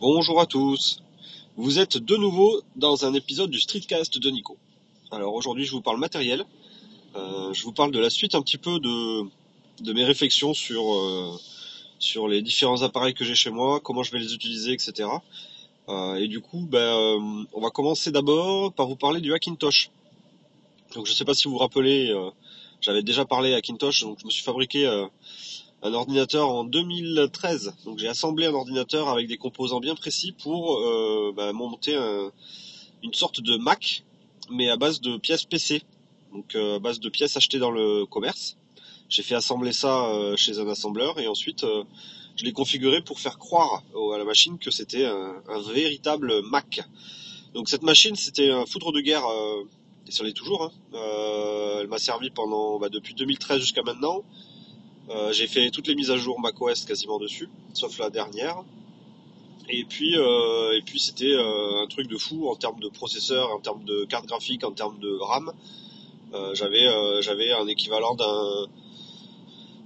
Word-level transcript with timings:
Bonjour 0.00 0.40
à 0.40 0.46
tous. 0.46 1.02
Vous 1.58 1.78
êtes 1.78 1.98
de 1.98 2.16
nouveau 2.16 2.62
dans 2.74 3.04
un 3.04 3.12
épisode 3.12 3.50
du 3.50 3.60
Streetcast 3.60 4.18
de 4.18 4.30
Nico. 4.30 4.56
Alors 5.10 5.34
aujourd'hui 5.34 5.66
je 5.66 5.72
vous 5.72 5.82
parle 5.82 5.98
matériel. 5.98 6.46
Euh, 7.16 7.52
je 7.52 7.62
vous 7.64 7.72
parle 7.72 7.90
de 7.90 7.98
la 7.98 8.08
suite 8.08 8.34
un 8.34 8.40
petit 8.40 8.56
peu 8.56 8.80
de, 8.80 9.92
mes 9.92 10.02
réflexions 10.02 10.54
sur, 10.54 10.94
euh, 10.94 11.38
sur 11.98 12.28
les 12.28 12.40
différents 12.40 12.80
appareils 12.80 13.12
que 13.12 13.26
j'ai 13.26 13.34
chez 13.34 13.50
moi, 13.50 13.78
comment 13.78 14.02
je 14.02 14.10
vais 14.10 14.20
les 14.20 14.32
utiliser, 14.32 14.72
etc. 14.72 15.06
Euh, 15.90 16.14
et 16.14 16.28
du 16.28 16.40
coup, 16.40 16.66
ben, 16.66 17.46
on 17.52 17.60
va 17.60 17.68
commencer 17.68 18.10
d'abord 18.10 18.72
par 18.72 18.86
vous 18.86 18.96
parler 18.96 19.20
du 19.20 19.34
Hackintosh. 19.34 19.90
Donc 20.94 21.04
je 21.04 21.12
ne 21.12 21.14
sais 21.14 21.26
pas 21.26 21.34
si 21.34 21.44
vous 21.44 21.50
vous 21.50 21.58
rappelez, 21.58 22.10
j'avais 22.80 23.02
déjà 23.02 23.26
parlé 23.26 23.52
Hackintosh, 23.52 24.00
donc 24.04 24.18
je 24.18 24.24
me 24.24 24.30
suis 24.30 24.44
fabriqué 24.44 24.86
un 25.82 25.94
ordinateur 25.94 26.48
en 26.50 26.64
2013. 26.64 27.74
Donc 27.84 27.98
j'ai 27.98 28.08
assemblé 28.08 28.46
un 28.46 28.54
ordinateur 28.54 29.08
avec 29.08 29.26
des 29.28 29.36
composants 29.38 29.80
bien 29.80 29.94
précis 29.94 30.32
pour 30.32 30.78
euh, 30.78 31.32
bah, 31.34 31.52
monter 31.52 31.94
un- 31.94 32.30
une 33.02 33.14
sorte 33.14 33.40
de 33.40 33.56
Mac, 33.56 34.04
mais 34.50 34.68
à 34.68 34.76
base 34.76 35.00
de 35.00 35.16
pièces 35.16 35.44
PC. 35.44 35.82
Donc 36.32 36.54
euh, 36.54 36.76
à 36.76 36.78
base 36.78 37.00
de 37.00 37.08
pièces 37.08 37.36
achetées 37.36 37.58
dans 37.58 37.70
le 37.70 38.04
commerce. 38.06 38.56
J'ai 39.08 39.22
fait 39.22 39.34
assembler 39.34 39.72
ça 39.72 40.06
euh, 40.06 40.36
chez 40.36 40.58
un 40.58 40.68
assembleur 40.68 41.18
et 41.18 41.26
ensuite 41.26 41.64
je 42.36 42.44
l'ai 42.44 42.52
configuré 42.52 43.02
pour 43.02 43.18
faire 43.18 43.38
croire 43.38 43.82
à 44.14 44.18
la 44.18 44.24
machine 44.24 44.58
que 44.58 44.70
c'était 44.70 45.04
un, 45.04 45.42
véritable 45.72 46.42
Mac. 46.42 46.80
Donc 47.54 47.68
cette 47.68 47.82
machine 47.82 48.14
c'était 48.16 48.50
un 48.50 48.66
foudre 48.66 48.92
de 48.92 49.00
guerre 49.00 49.24
et 50.06 50.10
ça 50.12 50.22
l'est 50.24 50.32
toujours. 50.32 50.62
hein. 50.64 50.72
Elle 51.80 51.88
m'a 51.88 51.98
servi 51.98 52.30
pendant 52.30 52.78
bah, 52.78 52.88
depuis 52.88 53.14
2013 53.14 53.60
jusqu'à 53.60 53.82
maintenant. 53.82 54.22
Euh, 55.10 55.32
j'ai 55.32 55.46
fait 55.46 55.70
toutes 55.70 55.88
les 55.88 55.94
mises 55.94 56.10
à 56.10 56.16
jour 56.16 56.38
macOS 56.40 56.84
quasiment 56.84 57.18
dessus, 57.18 57.48
sauf 57.72 57.98
la 57.98 58.10
dernière. 58.10 58.62
Et 59.68 59.84
puis, 59.84 60.16
euh, 60.16 60.76
et 60.76 60.82
puis 60.82 60.98
c'était 60.98 61.32
euh, 61.32 61.82
un 61.82 61.86
truc 61.86 62.08
de 62.08 62.16
fou 62.16 62.48
en 62.48 62.56
termes 62.56 62.80
de 62.80 62.88
processeur, 62.88 63.50
en 63.52 63.60
termes 63.60 63.84
de 63.84 64.04
carte 64.04 64.26
graphique, 64.26 64.64
en 64.64 64.72
termes 64.72 64.98
de 64.98 65.18
RAM. 65.20 65.52
J'avais, 66.54 66.86
j'avais 67.22 67.50
un 67.50 67.66
équivalent 67.66 68.14
d'un, 68.14 68.68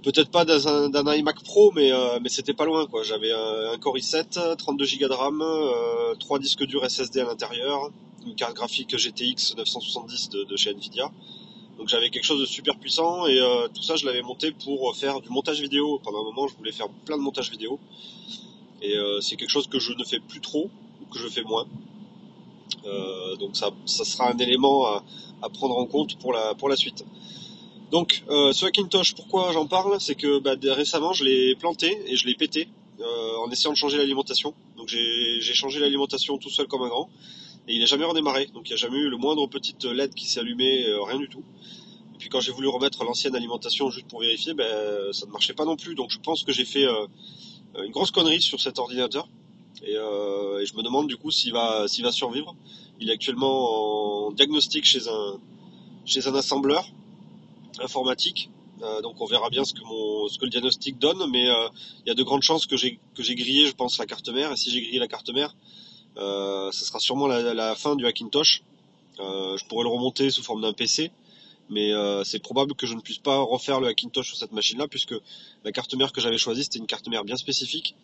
peut-être 0.03 0.29
pas 0.29 0.45
d'un, 0.45 1.15
iMac 1.15 1.43
Pro, 1.43 1.71
mais, 1.71 1.91
mais 2.21 2.29
c'était 2.29 2.53
pas 2.53 2.65
loin 2.65 2.85
quoi. 2.85 3.01
J'avais 3.01 3.31
un, 3.31 3.77
Core 3.79 3.97
i7, 3.97 4.55
32 4.55 4.85
Go 4.99 5.07
de 5.07 5.13
RAM, 5.13 5.41
euh, 5.41 6.13
3 6.19 6.37
disques 6.37 6.63
durs 6.65 6.87
SSD 6.87 7.21
à 7.21 7.25
l'intérieur, 7.25 7.89
une 8.27 8.35
carte 8.35 8.53
graphique 8.53 8.95
GTX 8.95 9.55
970 9.57 10.29
de, 10.29 10.43
de 10.43 10.55
chez 10.55 10.71
Nvidia. 10.71 11.11
Donc 11.77 11.89
j'avais 11.89 12.09
quelque 12.09 12.23
chose 12.23 12.39
de 12.39 12.45
super 12.45 12.77
puissant 12.77 13.27
et 13.27 13.39
euh, 13.39 13.67
tout 13.67 13.83
ça 13.83 13.95
je 13.95 14.05
l'avais 14.05 14.21
monté 14.21 14.51
pour 14.51 14.95
faire 14.95 15.19
du 15.21 15.29
montage 15.29 15.59
vidéo. 15.59 15.99
Pendant 16.03 16.21
un 16.21 16.23
moment 16.23 16.47
je 16.47 16.55
voulais 16.55 16.71
faire 16.71 16.89
plein 17.05 17.17
de 17.17 17.21
montage 17.21 17.51
vidéo 17.51 17.79
et 18.81 18.97
euh, 18.97 19.19
c'est 19.21 19.35
quelque 19.35 19.49
chose 19.49 19.67
que 19.67 19.79
je 19.79 19.93
ne 19.93 20.03
fais 20.03 20.19
plus 20.19 20.41
trop 20.41 20.69
ou 21.01 21.05
que 21.13 21.19
je 21.19 21.27
fais 21.27 21.43
moins. 21.43 21.65
Euh, 22.85 23.35
donc 23.37 23.55
ça, 23.55 23.71
ça 23.85 24.05
sera 24.05 24.31
un 24.31 24.37
élément 24.37 24.85
à, 24.85 25.03
prendre 25.53 25.77
en 25.77 25.85
compte 25.85 26.17
pour 26.17 26.33
la, 26.33 26.55
pour 26.55 26.69
la 26.69 26.75
suite. 26.75 27.05
Donc 27.91 28.23
euh, 28.29 28.51
ce 28.51 28.65
Hackintosh, 28.65 29.13
pourquoi 29.13 29.51
j'en 29.51 29.67
parle? 29.67 29.99
C'est 29.99 30.15
que 30.15 30.39
bah, 30.39 30.55
récemment 30.73 31.13
je 31.13 31.23
l'ai 31.23 31.55
planté 31.55 31.99
et 32.07 32.15
je 32.15 32.25
l'ai 32.25 32.35
pété 32.35 32.67
en 33.45 33.51
essayant 33.51 33.71
de 33.73 33.77
changer 33.77 33.97
l'alimentation. 33.97 34.53
Donc 34.77 34.87
j'ai 34.87 35.53
changé 35.53 35.79
l'alimentation 35.79 36.37
tout 36.37 36.49
seul 36.49 36.65
comme 36.67 36.81
un 36.81 36.87
grand 36.87 37.09
et 37.67 37.75
il 37.75 37.79
n'a 37.79 37.85
jamais 37.85 38.05
redémarré. 38.05 38.47
Donc 38.53 38.69
il 38.69 38.71
n'y 38.71 38.73
a 38.73 38.77
jamais 38.77 38.97
eu 38.97 39.09
le 39.09 39.17
moindre 39.17 39.47
petit 39.47 39.75
LED 39.83 40.13
qui 40.13 40.25
s'est 40.25 40.39
allumé, 40.39 40.85
euh, 40.85 41.01
rien 41.03 41.19
du 41.19 41.27
tout. 41.27 41.43
Et 42.13 42.17
puis 42.17 42.29
quand 42.29 42.39
j'ai 42.39 42.51
voulu 42.51 42.67
remettre 42.67 43.03
l'ancienne 43.03 43.35
alimentation 43.35 43.89
juste 43.89 44.07
pour 44.07 44.21
vérifier, 44.21 44.53
ben, 44.53 45.11
ça 45.11 45.25
ne 45.25 45.31
marchait 45.31 45.53
pas 45.53 45.65
non 45.65 45.75
plus. 45.75 45.95
Donc 45.95 46.11
je 46.11 46.19
pense 46.19 46.43
que 46.43 46.51
j'ai 46.51 46.65
fait 46.65 46.85
euh, 46.85 47.07
une 47.83 47.91
grosse 47.91 48.11
connerie 48.11 48.41
sur 48.41 48.61
cet 48.61 48.79
ordinateur. 48.79 49.27
Et, 49.83 49.95
euh, 49.97 50.61
et 50.61 50.65
je 50.65 50.75
me 50.75 50.83
demande 50.83 51.07
du 51.07 51.17
coup 51.17 51.31
s'il 51.31 51.53
va, 51.53 51.85
va 51.85 52.11
survivre. 52.11 52.55
Il 52.99 53.09
est 53.09 53.13
actuellement 53.13 54.27
en 54.27 54.31
diagnostic 54.31 54.85
chez 54.85 55.07
un, 55.09 55.39
chez 56.05 56.27
un 56.27 56.35
assembleur 56.35 56.85
informatique. 57.81 58.49
Donc 59.01 59.19
on 59.19 59.25
verra 59.25 59.49
bien 59.49 59.63
ce 59.65 59.73
que, 59.73 59.81
mon, 59.81 60.27
ce 60.27 60.37
que 60.37 60.45
le 60.45 60.51
diagnostic 60.51 60.99
donne. 60.99 61.29
Mais 61.31 61.45
il 61.45 62.07
y 62.07 62.11
a 62.11 62.13
de 62.13 62.23
grandes 62.23 62.43
chances 62.43 62.67
que 62.67 62.77
j'ai, 62.77 62.99
grillé, 63.17 63.67
je 63.67 63.73
pense, 63.73 63.97
la 63.97 64.05
carte 64.05 64.29
mère. 64.29 64.51
Et 64.51 64.55
si 64.55 64.69
j'ai 64.69 64.81
grillé 64.81 64.99
la 64.99 65.07
carte 65.07 65.29
mère, 65.29 65.55
ce 66.17 66.85
sera 66.85 66.99
sûrement 66.99 67.27
la, 67.27 67.53
la 67.53 67.75
fin 67.75 67.95
du 67.95 68.05
Hackintosh. 68.05 68.63
Euh, 69.19 69.57
je 69.57 69.65
pourrais 69.65 69.83
le 69.83 69.89
remonter 69.89 70.29
sous 70.29 70.43
forme 70.43 70.61
d'un 70.61 70.73
PC 70.73 71.11
mais 71.69 71.93
euh, 71.93 72.23
c'est 72.23 72.39
probable 72.39 72.75
que 72.75 72.85
je 72.85 72.93
ne 72.93 73.01
puisse 73.01 73.17
pas 73.17 73.39
refaire 73.39 73.79
le 73.79 73.87
Hackintosh 73.87 74.27
sur 74.27 74.37
cette 74.37 74.51
machine-là, 74.51 74.87
puisque 74.87 75.15
la 75.63 75.71
carte 75.71 75.93
mère 75.95 76.11
que 76.11 76.21
j'avais 76.21 76.37
choisie, 76.37 76.63
c'était 76.63 76.79
une 76.79 76.87
carte 76.87 77.07
mère 77.07 77.23
bien 77.23 77.37
spécifique, 77.37 77.95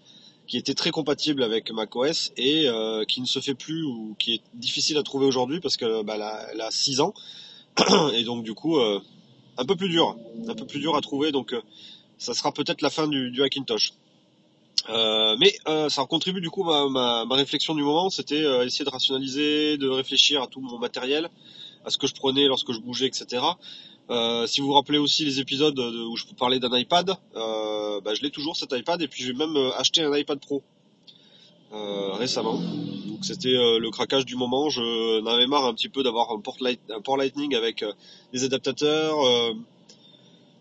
qui 0.47 0.57
était 0.57 0.73
très 0.73 0.91
compatible 0.91 1.43
avec 1.43 1.71
macOS 1.71 2.31
et 2.37 2.67
euh, 2.67 3.05
qui 3.05 3.21
ne 3.21 3.25
se 3.25 3.39
fait 3.39 3.53
plus 3.53 3.83
ou 3.83 4.15
qui 4.17 4.35
est 4.35 4.41
difficile 4.53 4.97
à 4.97 5.03
trouver 5.03 5.25
aujourd'hui 5.25 5.59
parce 5.59 5.77
que 5.77 6.03
bah, 6.03 6.15
elle 6.51 6.61
a 6.61 6.71
6 6.71 6.99
ans 7.01 7.13
et 8.13 8.23
donc 8.23 8.43
du 8.43 8.53
coup 8.53 8.77
euh, 8.77 8.99
un 9.57 9.65
peu 9.65 9.75
plus 9.75 9.89
dur, 9.89 10.17
un 10.47 10.55
peu 10.55 10.65
plus 10.65 10.79
dur 10.79 10.95
à 10.95 11.01
trouver. 11.01 11.31
Donc 11.31 11.53
euh, 11.53 11.61
ça 12.17 12.33
sera 12.33 12.51
peut-être 12.51 12.81
la 12.81 12.89
fin 12.89 13.07
du, 13.07 13.31
du 13.31 13.43
Hackintosh. 13.43 13.93
Euh, 14.91 15.37
mais 15.39 15.53
euh, 15.69 15.87
ça 15.89 16.05
contribue 16.05 16.41
du 16.41 16.49
coup 16.49 16.63
ma, 16.63 17.25
ma, 17.25 17.35
réflexion 17.35 17.75
du 17.75 17.83
moment, 17.83 18.09
c'était 18.09 18.43
euh, 18.43 18.65
essayer 18.65 18.83
de 18.83 18.89
rationaliser, 18.89 19.77
de 19.77 19.87
réfléchir 19.87 20.41
à 20.41 20.47
tout 20.47 20.59
mon 20.59 20.77
matériel, 20.79 21.29
à 21.85 21.89
ce 21.89 21.97
que 21.97 22.07
je 22.07 22.13
prenais 22.13 22.45
lorsque 22.47 22.73
je 22.73 22.79
bougeais, 22.79 23.07
etc. 23.07 23.43
Si 24.47 24.59
vous 24.59 24.67
vous 24.67 24.73
rappelez 24.73 24.97
aussi 24.97 25.23
les 25.23 25.39
épisodes 25.39 25.73
de- 25.73 26.03
où 26.03 26.17
je 26.17 26.25
vous 26.25 26.33
parlais 26.33 26.59
d'un 26.59 26.77
iPad, 26.77 27.15
bah, 27.33 28.13
je 28.13 28.21
l'ai 28.21 28.31
toujours 28.31 28.57
cet 28.57 28.73
iPad 28.73 29.01
et 29.01 29.07
puis 29.07 29.23
j'ai 29.23 29.31
même 29.33 29.55
acheté 29.77 30.03
un 30.03 30.13
iPad 30.13 30.37
Pro 30.39 30.61
récemment. 31.71 32.59
Donc 33.05 33.23
c'était 33.23 33.53
le 33.53 33.89
craquage 33.89 34.25
du 34.25 34.35
moment. 34.35 34.69
Je 34.69 35.21
n'avais 35.21 35.47
marre 35.47 35.65
un 35.65 35.73
petit 35.73 35.87
peu 35.87 36.03
d'avoir 36.03 36.31
un 36.31 36.41
un 36.89 37.01
port 37.01 37.15
Lightning 37.15 37.55
avec 37.55 37.85
des 38.33 38.43
adaptateurs 38.43 39.15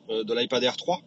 de 0.08 0.32
l'iPad 0.32 0.62
Air 0.62 0.76
3. 0.76 1.00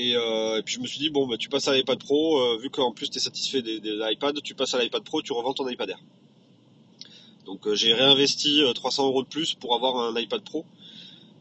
Et, 0.00 0.14
euh, 0.14 0.58
et 0.58 0.62
puis 0.62 0.74
je 0.76 0.80
me 0.80 0.86
suis 0.86 1.00
dit 1.00 1.10
bon 1.10 1.26
bah 1.26 1.36
tu 1.36 1.48
passes 1.48 1.66
à 1.66 1.74
l'iPad 1.74 1.98
Pro, 1.98 2.38
euh, 2.38 2.56
vu 2.62 2.70
qu'en 2.70 2.92
plus 2.92 3.10
tu 3.10 3.18
es 3.18 3.20
satisfait 3.20 3.62
des, 3.62 3.80
des 3.80 3.98
iPads, 4.00 4.34
tu 4.44 4.54
passes 4.54 4.72
à 4.74 4.80
l'iPad 4.80 5.02
Pro, 5.02 5.22
tu 5.22 5.32
revends 5.32 5.54
ton 5.54 5.68
iPad 5.68 5.90
Air. 5.90 5.98
Donc 7.46 7.66
euh, 7.66 7.74
j'ai 7.74 7.92
réinvesti 7.94 8.62
euh, 8.62 8.72
300 8.72 9.06
euros 9.08 9.22
de 9.24 9.28
plus 9.28 9.54
pour 9.54 9.74
avoir 9.74 9.96
un 9.96 10.16
iPad 10.20 10.40
Pro. 10.42 10.64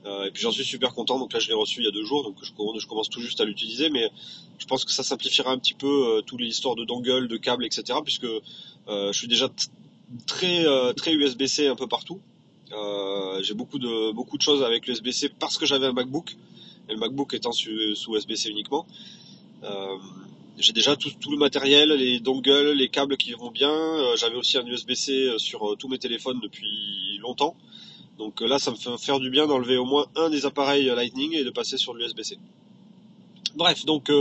Euh, 0.08 0.26
et 0.26 0.32
puis 0.32 0.42
j'en 0.42 0.52
suis 0.52 0.64
super 0.64 0.94
content. 0.96 1.20
Donc 1.20 1.34
là 1.34 1.40
je 1.40 1.48
l'ai 1.50 1.54
reçu 1.54 1.82
il 1.82 1.86
y 1.86 1.88
a 1.88 1.92
deux 1.92 2.04
jours, 2.04 2.24
donc 2.24 2.36
je, 2.42 2.52
commence- 2.54 3.10
tout 3.10 3.22
juste 3.22 3.40
à 3.42 3.46
l'utiliser, 3.46 3.92
mais 3.92 4.10
je 4.58 4.66
pense 4.66 4.86
que 4.86 4.92
ça 4.92 5.04
simplifiera 5.04 5.52
un 5.52 5.60
petit 5.60 5.76
peu 5.76 6.18
euh, 6.18 6.22
toutes 6.22 6.42
les 6.42 6.48
histoires 6.48 6.76
de 6.76 6.84
dongle, 6.84 7.28
de 7.28 7.38
câbles, 7.38 7.64
etc. 7.66 8.00
Puisque 8.04 8.24
euh, 8.24 9.12
je 9.12 9.18
suis 9.18 9.28
déjà 9.28 9.50
très 10.26 10.66
euh, 10.66 10.94
très 10.94 11.14
USB-C 11.14 11.68
un 11.68 11.76
peu 11.76 11.86
partout. 11.88 12.20
Euh, 12.72 13.42
j'ai 13.44 13.54
beaucoup 13.54 13.78
de 13.78 14.12
beaucoup 14.14 14.38
de 14.38 14.42
choses 14.42 14.64
avec 14.64 14.88
l'USB-C 14.88 15.30
parce 15.38 15.58
que 15.60 15.68
j'avais 15.68 15.86
un 15.86 15.94
MacBook 15.94 16.36
le 16.90 16.98
MacBook 16.98 17.34
étant 17.34 17.52
sous 17.52 17.70
USB-C 17.70 18.50
uniquement. 18.50 18.86
Euh, 19.64 19.98
j'ai 20.58 20.74
déjà 20.74 20.96
tout, 20.96 21.12
le 21.30 21.38
matériel, 21.38 21.90
les 21.90 22.20
dongles, 22.20 22.72
les 22.72 22.90
câbles 22.90 23.18
qui 23.18 23.34
vont 23.34 23.52
bien. 23.52 23.72
Euh, 23.72 24.16
j'avais 24.16 24.36
aussi 24.36 24.58
un 24.58 24.66
USB-C 24.66 25.34
sur 25.38 25.72
euh, 25.72 25.76
tous 25.76 25.88
mes 25.88 26.00
téléphones 26.00 26.40
depuis 26.42 27.18
longtemps. 27.20 27.56
Donc 28.18 28.42
là, 28.42 28.58
ça 28.58 28.72
me 28.72 28.76
fait 28.76 28.98
faire 28.98 29.20
du 29.20 29.30
bien 29.30 29.46
d'enlever 29.46 29.78
au 29.78 29.86
moins 29.86 30.08
un 30.16 30.30
des 30.30 30.46
appareils 30.48 30.86
Lightning 30.86 31.36
et 31.36 31.44
de 31.44 31.52
passer 31.52 31.78
sur 31.78 31.94
l'USB-C. 31.94 32.40
Bref, 33.56 33.86
donc 33.86 34.12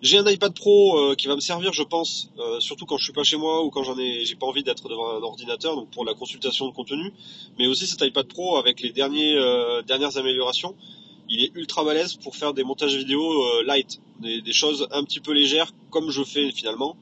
j'ai 0.00 0.18
un 0.18 0.26
iPad 0.30 0.54
Pro 0.54 1.12
qui 1.16 1.26
va 1.26 1.34
me 1.34 1.40
servir, 1.40 1.72
je 1.72 1.82
pense, 1.82 2.30
surtout 2.60 2.86
quand 2.86 2.98
je 2.98 3.04
suis 3.04 3.12
pas 3.12 3.24
chez 3.24 3.36
moi 3.36 3.64
ou 3.64 3.70
quand 3.70 3.82
j'ai 3.96 4.36
pas 4.36 4.46
envie 4.46 4.62
d'être 4.62 4.88
devant 4.88 5.10
un 5.10 5.22
ordinateur, 5.22 5.86
pour 5.86 6.04
la 6.04 6.14
consultation 6.14 6.68
de 6.68 6.72
contenu. 6.72 7.12
Mais 7.58 7.66
aussi 7.66 7.88
cet 7.88 8.00
iPad 8.00 8.28
Pro 8.28 8.58
avec 8.58 8.80
les 8.80 8.92
dernières 8.92 10.16
améliorations, 10.16 10.76
il 11.28 11.42
est 11.42 11.52
ultra 11.54 11.84
balèze 11.84 12.14
pour 12.14 12.36
faire 12.36 12.54
des 12.54 12.64
montages 12.64 12.94
vidéo 12.94 13.22
euh, 13.22 13.64
light, 13.64 14.00
des, 14.20 14.52
choses 14.52 14.86
un 14.90 15.04
petit 15.04 15.20
peu 15.20 15.32
légères 15.32 15.72
comme 15.90 16.10
je 16.10 16.22
fais 16.22 16.50
finalement, 16.52 16.96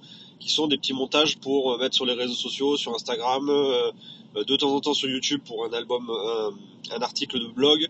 qui 0.45 0.51
sont 0.51 0.67
des 0.67 0.77
petits 0.77 0.93
montages 0.93 1.39
pour 1.39 1.73
euh, 1.73 1.79
mettre 1.79 1.95
sur 1.95 2.07
les 2.07 2.13
réseaux 2.13 2.35
sociaux, 2.35 2.77
sur 2.77 2.95
Instagram, 2.95 3.49
euh, 3.49 3.91
de 4.35 4.57
temps 4.57 4.75
en 4.75 4.81
temps 4.81 4.95
sur 4.95 5.09
YouTube 5.09 5.41
pour 5.45 5.65
un 5.65 5.73
album, 5.73 6.11
un, 6.91 7.03
article 7.03 7.39
de 7.39 7.47
blog. 7.47 7.89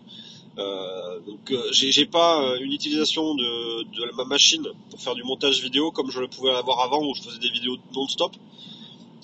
Euh, 0.57 1.19
donc 1.21 1.51
j'ai 1.71 2.05
pas 2.05 2.55
une 2.61 2.71
utilisation 2.71 3.33
de, 3.33 4.15
ma 4.15 4.25
machine 4.25 4.63
pour 4.91 5.01
faire 5.01 5.15
du 5.15 5.23
montage 5.23 5.59
vidéo 5.59 5.91
comme 5.91 6.11
je 6.11 6.19
le 6.19 6.27
pouvais 6.27 6.51
l'avoir 6.51 6.81
avant 6.81 7.03
où 7.03 7.15
je 7.15 7.23
faisais 7.23 7.39
des 7.39 7.49
vidéos 7.49 7.77
non-stop. 7.95 8.31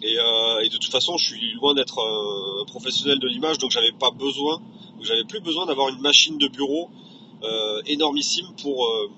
Et, 0.01 0.13
et 0.13 0.69
de 0.69 0.77
toute 0.77 0.91
façon, 0.91 1.15
je 1.17 1.25
suis 1.25 1.53
loin 1.53 1.75
d'être 1.75 2.01
professionnel 2.65 3.19
de 3.19 3.27
l'image, 3.27 3.59
donc 3.59 3.69
j'avais 3.69 3.91
pas 3.91 4.09
besoin, 4.09 4.59
j'avais 5.03 5.23
plus 5.23 5.39
besoin 5.39 5.65
d'avoir 5.65 5.89
une 5.89 5.99
machine 5.99 6.37
de 6.37 6.47
bureau 6.47 6.89
euh, 7.43 7.81
énormissime 7.87 8.45
pour 8.61 8.85
euh, 8.85 9.09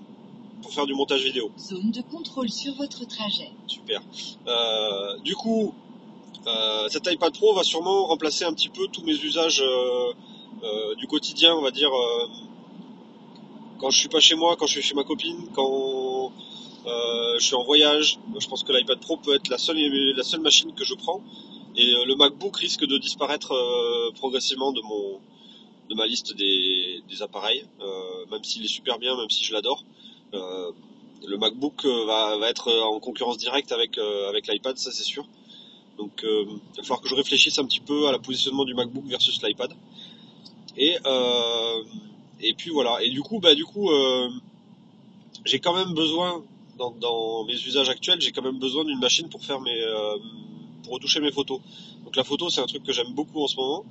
pour 0.62 0.72
faire 0.72 0.86
du 0.86 0.94
montage 0.94 1.22
vidéo. 1.24 1.52
Zone 1.60 1.92
de 1.92 2.02
contrôle 2.02 2.50
sur 2.50 2.74
votre 2.76 3.06
trajet. 3.06 3.52
Super. 3.68 4.02
Euh, 4.48 5.18
du 5.20 5.36
coup, 5.36 5.74
cet 6.90 7.12
iPad 7.12 7.34
Pro 7.34 7.54
va 7.54 7.64
sûrement 7.64 8.06
remplacer 8.06 8.46
un 8.46 8.54
petit 8.54 8.70
peu 8.70 8.88
tous 8.88 9.04
mes 9.04 9.14
usages 9.14 9.64
du 10.98 11.08
quotidien, 11.08 11.54
on 11.54 11.62
va 11.62 11.72
dire. 11.72 11.92
quand 13.80 13.90
je 13.90 14.00
suis 14.00 14.10
pas 14.10 14.22
chez 14.22 14.36
moi, 14.36 14.56
quand 14.58 14.68
je 14.68 14.74
suis 14.74 14.82
chez 14.82 14.96
ma 14.96 15.04
copine, 15.04 15.50
quand 15.54 16.32
je 16.86 17.44
suis 17.44 17.56
en 17.56 17.64
voyage. 17.64 18.20
Je 18.40 18.48
pense 18.48 18.64
que 18.64 18.72
l'iPad 18.72 19.00
Pro 19.00 19.18
peut 19.18 19.36
être 19.36 19.50
la 19.50 19.58
seule, 19.58 19.78
la 20.16 20.24
seule 20.24 20.42
machine 20.42 20.74
que 20.74 20.86
je 20.86 20.94
prends. 20.94 21.22
Et 21.76 21.92
le 22.06 22.16
MacBook 22.16 22.56
risque 22.56 22.86
de 22.86 22.98
disparaître 22.98 23.54
progressivement 24.16 24.72
de 24.72 24.82
mon 24.82 25.20
de 25.90 25.96
ma 25.96 26.06
liste 26.06 26.36
des, 26.36 27.22
appareils, 27.22 27.66
même 28.32 28.44
s'il 28.44 28.64
est 28.64 28.68
super 28.70 29.00
bien, 29.00 29.16
même 29.16 29.30
si 29.30 29.44
je 29.44 29.54
l'adore. 29.54 29.84
le 30.34 31.38
MacBook 31.38 31.86
va, 31.86 32.38
va, 32.38 32.50
être 32.50 32.72
en 32.72 33.00
concurrence 33.00 33.38
directe 33.38 33.72
avec 33.72 33.98
avec 33.98 34.48
l'iPad, 34.48 34.78
ça 34.78 34.92
c'est 34.92 35.04
sûr. 35.04 35.26
Donc 35.98 36.24
il 36.24 36.58
va 36.78 36.84
falloir 36.84 37.02
que 37.02 37.08
je 37.08 37.16
réfléchisse 37.16 37.60
un 37.60 37.66
petit 37.66 37.80
peu 37.80 38.08
à 38.08 38.12
la 38.12 38.20
positionnement 38.20 38.66
du 38.66 38.74
MacBook 38.74 39.06
versus 39.06 39.42
l'iPad. 39.44 39.74
Et 40.78 40.96
et 42.42 42.54
puis 42.56 42.72
voilà. 42.72 43.04
Et 43.04 43.10
du 43.10 43.22
coup, 43.22 43.40
bah 43.40 43.54
du 43.54 43.66
coup, 43.66 43.90
j'ai 45.46 45.60
quand 45.60 45.76
même 45.76 45.94
besoin 45.94 46.44
dans, 46.78 47.44
mes 47.46 47.54
usages 47.54 47.90
actuels, 47.90 48.20
j'ai 48.22 48.32
quand 48.32 48.42
même 48.42 48.60
besoin 48.60 48.84
d'une 48.84 49.00
machine 49.00 49.30
pour 49.30 49.44
faire 49.44 49.60
mes, 49.62 49.82
euh, 49.82 50.18
pour 50.84 50.94
retoucher 50.94 51.20
mes 51.20 51.32
photos. 51.32 51.60
Donc 52.04 52.16
la 52.16 52.24
photo, 52.24 52.50
c'est 52.50 52.62
un 52.62 52.66
truc 52.66 52.84
que 52.84 52.94
j'aime 52.94 53.14
beaucoup 53.14 53.44
en 53.44 53.48
ce 53.48 53.56
moment. 53.56 53.86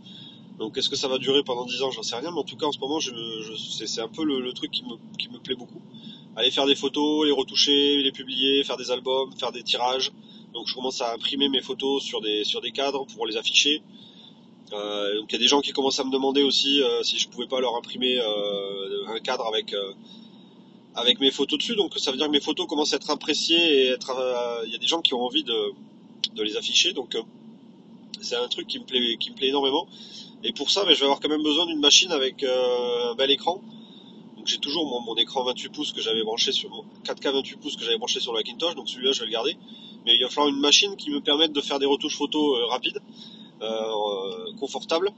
Donc 0.59 0.77
est-ce 0.79 0.89
que 0.89 0.97
ça 0.97 1.09
va 1.09 1.19
durer 1.19 1.43
pendant 1.43 1.65
10 1.65 1.83
ans, 1.83 1.91
j'en 1.91 2.03
sais 2.03 2.17
rien, 2.17 2.31
mais 2.31 2.39
en 2.39 2.45
tout 2.45 2.57
cas 2.57 2.67
en 2.67 2.73
ce 2.73 2.79
moment, 2.79 2.99
c'est 3.01 4.01
un 4.01 4.09
peu 4.09 4.25
le, 4.25 4.53
truc 4.53 4.71
qui 4.71 4.85
me, 4.85 5.39
plaît 5.39 5.57
beaucoup. 5.57 5.81
Aller 6.37 6.51
faire 6.51 6.67
des 6.67 6.75
photos, 6.75 7.27
les 7.27 7.33
retoucher, 7.33 8.03
les 8.03 8.13
publier, 8.13 8.63
faire 8.65 8.77
des 8.77 8.91
albums, 8.91 9.33
faire 9.39 9.53
des 9.53 9.63
tirages. 9.63 10.13
Donc 10.53 10.67
je 10.69 10.75
commence 10.75 11.01
à 11.01 11.15
imprimer 11.15 11.49
mes 11.49 11.63
photos 11.63 12.03
sur 12.03 12.21
des 12.21 12.73
cadres 12.73 13.07
pour 13.15 13.27
les 13.27 13.37
afficher. 13.37 13.83
Euh, 14.73 15.19
donc 15.19 15.31
il 15.31 15.35
y 15.35 15.37
a 15.37 15.39
des 15.39 15.49
gens 15.49 15.61
qui 15.61 15.73
commencent 15.73 16.01
à 16.01 16.05
me 16.05 16.13
demander 16.13 16.43
aussi 16.43 16.83
euh, 16.83 17.03
si 17.03 17.19
je 17.19 17.29
pouvais 17.29 17.47
pas 17.47 17.61
leur 17.61 17.77
imprimer 17.77 18.19
un 18.21 19.19
cadre 19.21 19.47
avec 20.95 21.21
mes 21.21 21.31
photos 21.31 21.59
dessus, 21.59 21.77
donc 21.77 21.99
ça 21.99 22.11
veut 22.11 22.17
dire 22.17 22.27
que 22.27 22.33
mes 22.33 22.41
photos 22.41 22.67
commencent 22.67 22.93
à 22.93 22.97
être 22.97 23.11
appréciées 23.11 23.87
et 23.87 23.91
euh, 23.93 24.63
il 24.67 24.73
y 24.73 24.75
a 24.75 24.79
des 24.79 24.87
gens 24.87 25.01
qui 25.01 25.15
ont 25.15 25.23
envie 25.23 25.45
de, 25.45 25.73
de 26.35 26.43
les 26.43 26.57
afficher, 26.57 26.93
donc 26.93 27.15
euh, 27.15 27.23
c'est 28.23 28.37
un 28.37 28.49
truc 28.49 28.67
qui 28.67 28.79
me 28.79 28.85
plaît, 28.85 29.17
qui 29.19 29.31
me 29.31 29.37
plaît 29.37 29.49
énormément. 29.49 29.87
Et 30.45 30.53
pour 30.53 30.71
ça, 30.71 30.85
ben, 30.85 30.95
je 30.95 30.99
vais 30.99 31.05
avoir 31.05 31.21
quand 31.21 31.29
même 31.29 31.43
besoin 31.43 31.67
d'une 31.67 31.81
machine 31.81 32.11
avec 32.11 32.43
euh, 32.43 33.13
un 33.13 33.15
bel 33.15 33.31
écran. 33.31 33.63
Donc 34.37 34.47
j'ai 34.47 34.59
toujours 34.59 34.85
mon, 34.87 35.15
écran 35.17 35.45
28 35.45 35.69
pouces 35.69 35.93
que 35.93 36.01
j'avais 36.01 36.25
branché 36.25 36.51
sur 36.53 36.71
mon 36.71 36.85
4K 37.05 37.33
28 37.33 37.57
pouces 37.59 37.77
que 37.77 37.85
j'avais 37.85 37.99
branché 37.99 38.19
sur 38.19 38.33
le 38.33 38.41
Macintosh, 38.41 38.75
donc 38.75 38.89
celui-là 38.89 39.13
je 39.13 39.21
vais 39.21 39.27
le 39.27 39.33
garder. 39.33 39.57
Mais 40.05 40.17
il 40.17 40.23
va 40.23 40.29
falloir 40.29 40.49
une 40.49 40.61
machine 40.61 40.97
qui 40.97 41.11
me 41.11 41.21
permette 41.21 41.53
de 41.53 41.61
faire 41.61 41.79
des 41.79 41.87
retouches 41.87 42.17
photos 42.17 42.69
rapides, 42.71 42.99
confortables 44.59 45.13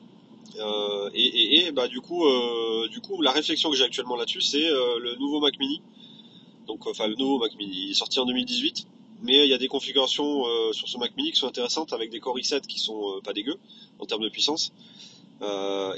euh, 0.59 1.11
et, 1.15 1.67
et, 1.67 1.73
bah 1.73 1.89
du 1.89 2.01
coup, 2.01 2.25
euh, 2.25 2.89
du 2.89 3.01
coup, 3.01 3.21
la 3.23 3.33
réflexion 3.33 3.71
que 3.71 3.77
j'ai 3.77 3.85
actuellement 3.85 4.17
là-dessus, 4.17 4.41
c'est 4.41 4.65
euh, 4.65 4.99
le 5.01 5.17
nouveau 5.17 5.41
Mac 5.41 5.59
Mini. 5.59 5.83
Donc, 6.67 6.87
enfin, 6.87 7.07
le 7.07 7.17
nouveau 7.17 7.39
Mac 7.39 7.55
Mini, 7.57 7.91
est 7.91 7.95
sorti 7.95 8.21
en 8.21 8.27
2018, 8.27 8.87
mais 9.25 9.45
il 9.45 9.51
y 9.51 9.55
a 9.55 9.59
des 9.59 9.69
configurations 9.69 10.45
sur 10.73 10.89
ce 10.89 10.99
Mac 10.99 11.17
Mini 11.17 11.33
qui 11.33 11.39
sont 11.39 11.49
intéressantes 11.49 11.93
avec 11.93 12.11
des 12.11 12.21
Core 12.21 12.39
i7 12.39 12.67
qui 12.67 12.79
sont 12.79 13.21
pas 13.25 13.33
dégueux 13.33 13.59
en 13.99 14.07
termes 14.07 14.23
de 14.23 14.29
puissance. 14.29 14.73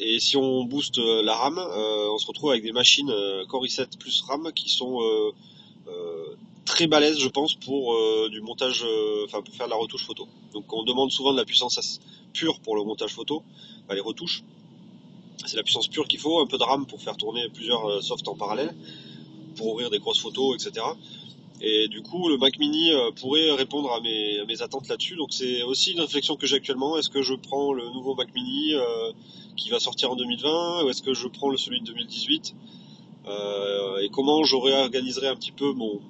et 0.00 0.18
si 0.18 0.36
on 0.36 0.64
booste 0.64 0.98
la 0.98 1.34
RAM, 1.34 1.58
on 1.58 2.18
se 2.18 2.26
retrouve 2.26 2.50
avec 2.50 2.62
des 2.62 2.72
machines 2.72 3.12
Core 3.48 3.64
i7 3.64 3.98
plus 3.98 4.22
RAM 4.22 4.52
qui 4.54 4.70
sont 4.70 5.00
très 6.64 6.86
balèzes, 6.86 7.18
je 7.18 7.28
pense, 7.28 7.54
pour 7.54 7.94
faire 8.30 9.66
de 9.66 9.70
la 9.70 9.76
retouche 9.76 10.04
photo. 10.04 10.26
Donc 10.52 10.72
on 10.72 10.84
demande 10.84 11.10
souvent 11.10 11.32
de 11.32 11.38
la 11.38 11.44
puissance 11.44 12.00
pure 12.32 12.60
pour 12.60 12.76
le 12.76 12.84
montage 12.84 13.12
photo 13.12 13.42
les 13.94 14.00
retouches. 14.00 14.42
C'est 15.44 15.56
la 15.56 15.62
puissance 15.62 15.88
pure 15.88 16.08
qu'il 16.08 16.18
faut, 16.18 16.40
un 16.40 16.46
peu 16.46 16.58
de 16.58 16.62
RAM 16.62 16.86
pour 16.86 17.00
faire 17.00 17.16
tourner 17.16 17.48
plusieurs 17.50 17.86
euh, 17.86 18.00
softs 18.00 18.26
en 18.26 18.34
parallèle, 18.34 18.74
pour 19.56 19.68
ouvrir 19.68 19.90
des 19.90 19.98
grosses 19.98 20.18
photos, 20.18 20.54
etc. 20.54 20.84
Et 21.60 21.88
du 21.88 22.02
coup, 22.02 22.28
le 22.28 22.36
Mac 22.36 22.58
Mini 22.58 22.92
euh, 22.92 23.10
pourrait 23.12 23.50
répondre 23.52 23.92
à 23.92 24.00
mes, 24.00 24.62
attentes 24.62 24.88
là-dessus. 24.88 25.16
Donc 25.16 25.32
c'est 25.32 25.62
aussi 25.62 25.92
une 25.92 26.00
réflexion 26.00 26.36
que 26.36 26.46
j'ai 26.46 26.56
actuellement. 26.56 26.98
Est-ce 26.98 27.10
que 27.10 27.22
je 27.22 27.34
prends 27.34 27.72
le 27.72 27.88
nouveau 27.90 28.14
Mac 28.14 28.34
Mini 28.34 28.74
euh, 28.74 29.12
qui 29.56 29.70
va 29.70 29.80
sortir 29.80 30.10
en 30.10 30.16
2020 30.16 30.84
ou 30.84 30.90
est-ce 30.90 31.02
que 31.02 31.14
je 31.14 31.28
prends 31.28 31.50
le 31.50 31.56
celui 31.56 31.80
de 31.80 31.86
2018 31.86 32.54
Et 34.02 34.08
comment 34.10 34.44
j'aurais 34.44 34.74
organisé 34.82 35.26
un 35.26 35.34
petit 35.34 35.52
peu 35.52 35.72
mon, 35.72 36.00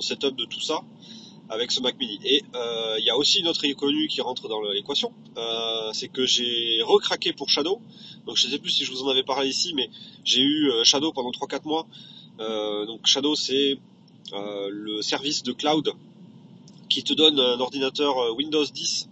setup 0.00 0.34
de 0.36 0.46
tout 0.46 0.60
ça 0.60 0.82
avec 1.52 1.70
ce 1.70 1.80
Mac 1.80 1.98
Mini. 1.98 2.18
Et 2.24 2.42
euh, 2.54 2.96
il 2.98 3.04
y 3.04 3.10
a 3.10 3.16
aussi 3.16 3.40
une 3.40 3.48
autre 3.48 3.66
inconnue 3.66 4.08
qui 4.08 4.20
rentre 4.20 4.48
dans 4.48 4.62
l'équation, 4.62 5.12
euh, 5.36 5.90
c'est 5.92 6.08
que 6.08 6.24
j'ai 6.24 6.80
recraqué 6.82 7.32
pour 7.32 7.48
Shadow. 7.48 7.80
Donc 8.26 8.36
je 8.36 8.48
sais 8.48 8.58
plus 8.58 8.70
si 8.70 8.84
je 8.84 8.90
vous 8.90 9.02
en 9.02 9.08
avais 9.08 9.22
parlé 9.22 9.48
ici, 9.48 9.72
mais 9.74 9.90
j'ai 10.24 10.40
eu 10.40 10.70
euh, 10.70 10.84
Shadow 10.84 11.12
pendant 11.12 11.30
3-4 11.30 11.66
mois. 11.66 11.86
donc 12.86 13.06
Shadow 13.06 13.34
c'est 13.34 13.78
le 14.32 15.02
service 15.02 15.42
de 15.42 15.52
cloud 15.52 15.92
qui 16.88 17.02
te 17.02 17.12
donne 17.12 17.38
un 17.38 17.60
ordinateur 17.60 18.34
Windows 18.36 18.64
10 18.64 19.08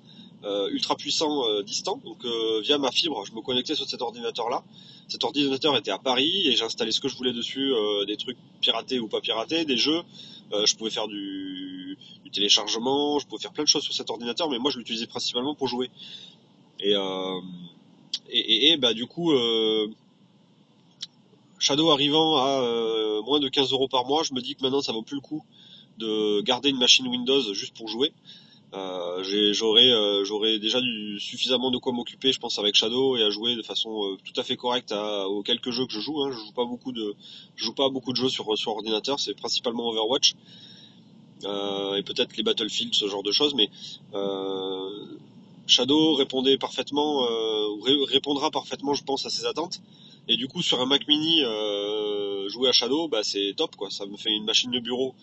ultra 0.72 0.96
puissant 0.96 1.62
distant. 1.62 2.00
Donc 2.04 2.24
via 2.62 2.78
ma 2.78 2.90
fibre, 2.90 3.24
je 3.26 3.32
me 3.32 3.40
connectais 3.40 3.74
sur 3.74 3.88
cet 3.88 4.02
ordinateur 4.02 4.48
là. 4.48 4.62
Cet 5.08 5.24
ordinateur 5.24 5.76
était 5.76 5.90
à 5.90 5.98
Paris 5.98 6.46
et 6.46 6.56
j'ai 6.56 6.64
installé 6.64 6.92
ce 6.92 7.00
que 7.00 7.08
je 7.08 7.16
voulais 7.16 7.32
dessus, 7.32 7.72
des 8.06 8.16
trucs 8.16 8.38
piratés 8.60 8.98
ou 8.98 9.08
pas 9.08 9.20
piratés, 9.20 9.64
des 9.64 9.76
jeux. 9.76 10.02
je 10.52 10.74
pouvais 10.76 10.90
faire 10.90 11.08
du 11.08 11.98
téléchargement, 12.32 13.18
je 13.18 13.26
pouvais 13.26 13.42
faire 13.42 13.52
plein 13.52 13.64
de 13.64 13.68
choses 13.68 13.82
sur 13.82 13.94
cet 13.94 14.10
ordinateur, 14.10 14.48
mais 14.50 14.58
moi 14.58 14.70
je 14.70 14.78
l'utilisais 14.78 15.06
principalement 15.06 15.54
pour 15.54 15.68
jouer. 15.68 15.90
Et, 16.80 16.94
euh, 16.94 17.40
et, 18.30 18.70
et, 18.70 18.76
bah 18.76 18.94
du 18.94 19.06
coup, 19.06 19.32
euh, 19.32 19.88
Shadow 21.60 21.90
arrivant 21.90 22.38
à 22.38 22.62
euh, 22.62 23.22
moins 23.22 23.38
de 23.38 23.48
15 23.48 23.72
euros 23.72 23.86
par 23.86 24.06
mois, 24.06 24.24
je 24.24 24.34
me 24.34 24.40
dis 24.40 24.56
que 24.56 24.62
maintenant 24.62 24.82
ça 24.82 24.92
vaut 24.92 25.02
plus 25.02 25.16
le 25.16 25.20
coup 25.20 25.44
de 25.98 26.40
garder 26.40 26.70
une 26.70 26.78
machine 26.78 27.06
Windows 27.06 27.54
juste 27.54 27.76
pour 27.76 27.86
jouer. 27.86 28.12
Euh, 28.72 29.22
j'aurais 29.52 29.90
euh, 29.90 30.58
déjà 30.58 30.80
du, 30.80 31.18
suffisamment 31.18 31.70
de 31.70 31.78
quoi 31.78 31.92
m'occuper, 31.92 32.32
je 32.32 32.38
pense, 32.38 32.58
avec 32.58 32.74
Shadow 32.74 33.16
et 33.16 33.22
à 33.22 33.30
jouer 33.30 33.56
de 33.56 33.62
façon 33.62 33.90
euh, 34.04 34.16
tout 34.24 34.38
à 34.40 34.44
fait 34.44 34.56
correcte 34.56 34.92
à, 34.92 35.28
aux 35.28 35.42
quelques 35.42 35.70
jeux 35.70 35.86
que 35.86 35.92
je 35.92 36.00
joue. 36.00 36.22
Hein. 36.22 36.30
Je 36.32 36.38
joue 36.38 36.52
pas 36.52 36.64
beaucoup 36.64 36.92
de 36.92 37.14
je 37.56 37.64
joue 37.64 37.74
pas 37.74 37.88
beaucoup 37.88 38.12
de 38.12 38.16
jeux 38.16 38.28
sur 38.28 38.56
sur 38.56 38.72
ordinateur, 38.72 39.18
c'est 39.20 39.34
principalement 39.34 39.88
Overwatch. 39.88 40.34
Euh, 41.44 41.96
et 41.96 42.02
peut-être 42.02 42.36
les 42.36 42.42
Battlefield, 42.42 42.94
ce 42.94 43.08
genre 43.08 43.22
de 43.22 43.32
choses, 43.32 43.54
mais 43.54 43.70
euh, 44.14 45.06
Shadow 45.70 46.14
répondait 46.14 46.58
parfaitement, 46.58 47.24
euh, 47.24 48.04
répondra 48.08 48.50
parfaitement, 48.50 48.94
je 48.94 49.04
pense, 49.04 49.26
à 49.26 49.30
ses 49.30 49.46
attentes. 49.46 49.80
Et 50.28 50.36
du 50.36 50.48
coup, 50.48 50.62
sur 50.62 50.80
un 50.80 50.86
Mac 50.86 51.08
Mini, 51.08 51.40
jouer 52.48 52.68
à 52.68 52.72
Shadow, 52.72 53.08
bah, 53.08 53.22
c'est 53.22 53.54
top, 53.56 53.74
quoi. 53.76 53.90
Ça 53.90 54.06
me 54.06 54.16
fait 54.16 54.30
une 54.30 54.44
machine 54.44 54.70
de 54.70 54.78
bureau 54.78 55.14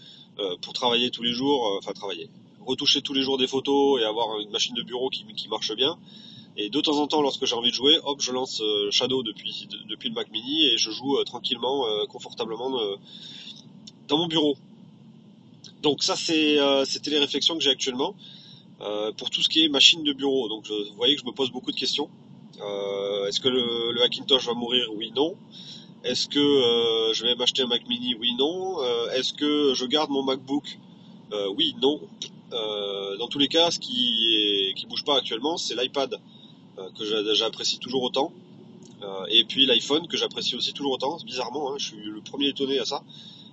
pour 0.62 0.74
travailler 0.74 1.12
tous 1.12 1.24
les 1.24 1.32
jours, 1.32 1.78
enfin 1.78 1.94
travailler, 1.94 2.30
retoucher 2.66 3.02
tous 3.02 3.14
les 3.14 3.22
jours 3.22 3.38
des 3.38 3.48
photos 3.48 4.02
et 4.02 4.04
avoir 4.04 4.40
une 4.40 4.50
machine 4.50 4.76
de 4.76 4.82
bureau 4.82 5.10
qui, 5.10 5.48
marche 5.50 5.74
bien. 5.76 5.98
Et 6.58 6.70
de 6.70 6.82
temps 6.82 6.98
en 6.98 7.08
temps, 7.08 7.22
lorsque 7.22 7.46
j'ai 7.46 7.56
envie 7.56 7.70
de 7.70 7.76
jouer, 7.76 8.00
hop, 8.04 8.20
je 8.20 8.32
lance 8.32 8.62
Shadow 8.92 9.24
depuis, 9.24 9.70
le 9.90 10.10
Mac 10.12 10.30
Mini 10.32 10.66
et 10.66 10.78
je 10.78 10.92
joue 10.92 11.24
tranquillement, 11.24 11.86
confortablement 12.10 12.72
dans 14.08 14.18
mon 14.18 14.28
bureau. 14.28 14.58
Donc 15.82 16.04
ça, 16.04 16.16
euh, 16.30 16.86
c'était 16.86 17.12
les 17.12 17.20
réflexions 17.20 17.56
que 17.56 17.64
j'ai 17.64 17.70
actuellement 17.70 18.10
euh, 18.10 18.37
pour 19.18 19.30
tout 19.30 19.42
ce 19.42 19.50
qui 19.50 19.64
est 19.64 19.70
machine 19.70 20.04
de 20.04 20.14
bureau. 20.14 20.48
Donc 20.50 20.68
vous 20.68 20.96
voyez 20.96 21.16
que 21.16 21.22
je 21.22 21.26
me 21.26 21.32
pose 21.32 21.52
beaucoup 21.52 21.72
de 21.72 21.78
questions. 21.78 22.10
Euh, 22.62 23.28
est-ce 23.28 23.40
que 23.40 23.50
le, 23.50 23.94
le, 23.94 24.02
Hackintosh 24.04 24.46
va 24.46 24.54
mourir? 24.54 24.88
Oui, 24.96 25.12
non. 25.16 25.36
Est-ce 26.04 26.28
que 26.28 26.40
je 27.14 27.24
vais 27.24 27.36
m'acheter 27.36 27.64
un 27.64 27.68
Mac 27.68 27.88
Mini? 27.88 28.16
Oui, 28.16 28.34
non. 28.38 28.78
est-ce 29.14 29.34
que 29.34 29.74
je 29.74 29.86
garde 29.86 30.10
mon 30.10 30.24
MacBook? 30.24 30.80
Oui, 31.56 31.76
non. 31.82 32.00
dans 32.52 33.28
tous 33.28 33.40
les 33.40 33.48
cas, 33.48 33.72
ce 33.72 33.80
qui 33.80 34.28
est, 34.34 34.74
qui 34.76 34.86
bouge 34.86 35.04
pas 35.04 35.18
actuellement, 35.18 35.58
c'est 35.58 35.76
l'iPad 35.76 36.20
que 36.98 37.34
j'apprécie 37.34 37.80
toujours 37.80 38.04
autant. 38.04 38.32
et 39.30 39.44
puis 39.44 39.66
l'iPhone 39.66 40.08
que 40.08 40.18
j'apprécie 40.18 40.56
aussi 40.56 40.74
toujours 40.74 40.94
autant. 40.94 41.18
Bizarrement, 41.26 41.72
hein, 41.72 41.76
je 41.78 41.88
suis 41.88 42.04
le 42.04 42.22
premier 42.22 42.48
étonné 42.50 42.80
à 42.80 42.86
ça 42.86 43.04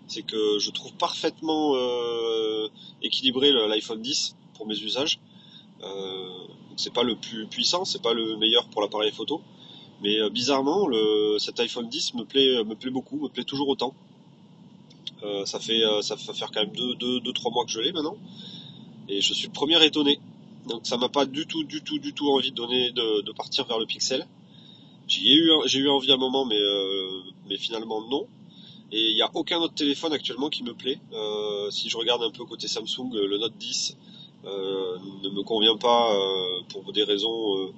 c'est 0.06 0.22
que 0.22 0.58
je 0.58 0.70
trouve 0.70 0.92
parfaitement 0.94 1.74
euh, 1.76 2.68
équilibré 3.02 3.52
l'iPhone 3.52 4.02
10 4.02 4.36
pour 4.54 4.66
mes 4.66 4.78
usages. 4.78 5.18
Euh, 5.82 6.28
c'est 6.76 6.92
pas 6.92 7.02
le 7.02 7.16
plus 7.16 7.46
puissant, 7.46 7.84
c'est 7.84 8.02
pas 8.02 8.14
le 8.14 8.36
meilleur 8.36 8.66
pour 8.68 8.82
l'appareil 8.82 9.12
photo, 9.12 9.42
mais 10.02 10.18
euh, 10.18 10.30
bizarrement, 10.30 10.86
le, 10.86 11.36
cet 11.38 11.60
iPhone 11.60 11.88
10 11.88 12.14
me 12.14 12.24
plaît, 12.24 12.64
me 12.64 12.74
plaît 12.74 12.90
beaucoup, 12.90 13.18
me 13.18 13.28
plaît 13.28 13.44
toujours 13.44 13.68
autant. 13.68 13.94
Euh, 15.22 15.44
ça 15.44 15.58
fait, 15.58 15.80
ça 16.02 16.16
va 16.16 16.34
faire 16.34 16.50
quand 16.50 16.60
même 16.60 16.74
2-3 16.74 16.98
deux, 16.98 17.20
deux, 17.20 17.32
trois 17.32 17.50
mois 17.50 17.64
que 17.64 17.70
je 17.70 17.80
l'ai 17.80 17.92
maintenant, 17.92 18.16
et 19.08 19.20
je 19.20 19.34
suis 19.34 19.46
le 19.46 19.52
premier 19.52 19.82
étonné. 19.84 20.18
Donc 20.68 20.86
ça 20.86 20.96
m'a 20.96 21.08
pas 21.08 21.26
du 21.26 21.46
tout, 21.46 21.64
du 21.64 21.82
tout, 21.82 21.98
du 21.98 22.14
tout 22.14 22.30
envie 22.30 22.50
de 22.50 22.56
donner, 22.56 22.90
de, 22.92 23.32
partir 23.32 23.66
vers 23.66 23.78
le 23.78 23.86
Pixel. 23.86 24.26
J'ai 25.06 25.34
eu, 25.34 25.50
j'ai 25.66 25.80
eu 25.80 25.88
envie 25.90 26.10
un 26.10 26.16
moment, 26.16 26.46
mais, 26.46 26.60
mais 27.48 27.58
finalement 27.58 28.00
non. 28.08 28.26
Et 28.92 29.10
il 29.10 29.14
n'y 29.16 29.22
a 29.22 29.30
aucun 29.34 29.58
autre 29.58 29.74
téléphone 29.74 30.12
actuellement 30.12 30.48
qui 30.48 30.62
me 30.62 30.72
plaît. 30.72 31.00
Euh, 31.12 31.68
si 31.72 31.88
je 31.88 31.96
regarde 31.96 32.22
un 32.22 32.30
peu 32.30 32.44
côté 32.44 32.68
Samsung, 32.68 33.10
euh, 33.14 33.26
le 33.26 33.38
Note 33.38 33.56
10 33.58 33.96
euh, 33.96 34.13
ne 34.44 35.30
me 35.30 35.42
convient 35.42 35.76
pas 35.76 36.14
pour 36.68 36.92
des 36.92 37.04
raisons 37.04 37.72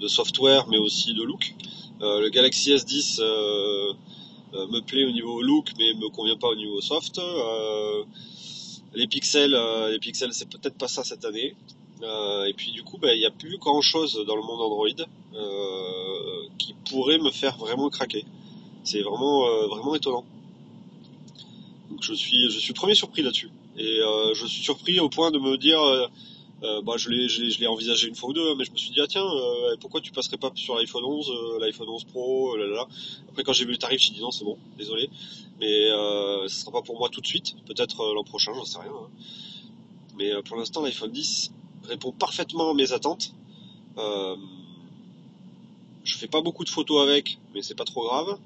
de 0.00 0.08
software, 0.08 0.66
mais 0.68 0.78
aussi 0.78 1.14
de 1.14 1.22
look. 1.22 1.54
le 2.00 2.28
Galaxy 2.28 2.72
S10 2.74 3.20
euh, 4.54 4.66
me 4.68 4.80
plaît 4.80 5.04
au 5.04 5.10
niveau 5.10 5.42
look, 5.42 5.72
mais 5.78 5.94
me 5.94 6.08
convient 6.10 6.36
pas 6.36 6.48
au 6.48 6.54
niveau 6.54 6.80
soft. 6.80 7.18
Euh, 7.18 8.04
les 8.94 9.08
pixels, 9.08 9.54
euh, 9.54 9.90
les 9.90 9.98
pixels, 9.98 10.32
c'est 10.32 10.48
peut-être 10.48 10.78
pas 10.78 10.86
ça 10.86 11.02
cette 11.02 11.24
année. 11.24 11.56
et 12.48 12.54
puis 12.54 12.70
du 12.70 12.82
coup, 12.84 12.98
bah, 12.98 13.14
il 13.14 13.18
n'y 13.18 13.26
a 13.26 13.30
plus 13.30 13.58
grand 13.58 13.80
chose 13.80 14.22
dans 14.26 14.36
le 14.36 14.42
monde 14.42 14.60
Android 14.60 15.06
qui 16.58 16.74
pourrait 16.88 17.18
me 17.18 17.30
faire 17.30 17.56
vraiment 17.56 17.88
craquer. 17.88 18.24
C'est 18.84 19.00
vraiment, 19.00 19.40
vraiment 19.68 19.94
étonnant. 19.94 20.24
Donc 21.90 22.02
je 22.02 22.14
suis, 22.14 22.50
je 22.50 22.58
suis 22.58 22.74
premier 22.74 22.94
surpris 22.94 23.22
là-dessus. 23.22 23.50
Et 23.76 24.00
je 24.34 24.46
suis 24.46 24.62
surpris 24.62 25.00
au 25.00 25.08
point 25.08 25.30
de 25.30 25.38
me 25.38 25.56
dire, 25.56 25.80
euh, 26.64 26.80
bah, 26.82 26.94
je 26.96 27.10
l'ai, 27.10 27.66
envisagé 27.66 28.08
une 28.08 28.14
fois 28.14 28.30
ou 28.30 28.32
deux, 28.32 28.54
mais 28.54 28.64
je 28.64 28.72
me 28.72 28.76
suis 28.76 28.90
dit 28.90 29.00
ah 29.00 29.06
tiens, 29.06 29.26
euh, 29.26 29.76
pourquoi 29.80 30.00
tu 30.00 30.12
passerais 30.12 30.38
pas 30.38 30.50
sur 30.54 30.76
l'iPhone 30.76 31.04
11, 31.04 31.30
euh, 31.30 31.58
l'iPhone 31.60 31.88
11 31.88 32.04
Pro, 32.04 32.56
là, 32.56 32.66
là, 32.66 32.86
Après 33.28 33.42
quand 33.42 33.52
j'ai 33.52 33.66
vu 33.66 33.72
le 33.72 33.76
tarif, 33.76 34.00
j'ai 34.00 34.12
dit 34.12 34.20
non 34.20 34.30
c'est 34.30 34.44
bon, 34.44 34.56
désolé, 34.78 35.10
mais 35.60 35.90
euh, 35.90 36.48
ce 36.48 36.60
sera 36.60 36.72
pas 36.72 36.82
pour 36.82 36.98
moi 36.98 37.10
tout 37.10 37.20
de 37.20 37.26
suite, 37.26 37.56
peut-être 37.66 38.14
l'an 38.14 38.24
prochain, 38.24 38.52
j'en 38.54 38.64
sais 38.64 38.78
rien. 38.78 38.92
Hein. 38.92 39.08
Mais 40.16 40.30
pour 40.44 40.56
l'instant 40.56 40.80
l'iPhone 40.80 41.10
10 41.10 41.52
répond 41.88 42.12
parfaitement 42.12 42.70
à 42.70 42.74
mes 42.74 42.92
attentes. 42.92 43.34
je 43.96 44.36
fais 46.16 46.28
pas 46.28 46.40
beaucoup 46.40 46.64
de 46.64 46.70
photos 46.70 47.02
avec, 47.02 47.38
mais 47.52 47.62
c'est 47.62 47.74
pas 47.74 47.84
trop 47.84 48.04
grave. 48.04 48.38